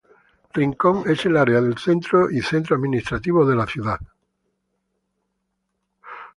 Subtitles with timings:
[0.55, 3.99] Rincón es el área del centro y el centro administrativo de la ciudad.